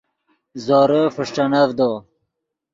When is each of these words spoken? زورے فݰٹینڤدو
زورے 0.65 1.01
فݰٹینڤدو 1.15 1.91